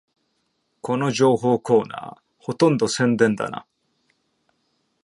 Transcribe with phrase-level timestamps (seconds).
[0.81, 3.67] この情報コーナー、ほとんど宣伝だな